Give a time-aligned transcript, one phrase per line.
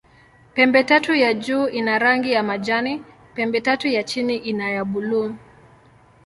[0.55, 3.03] Pembetatu ya juu ina rangi ya majani,
[3.35, 5.35] pembetatu ya chini ni ya buluu.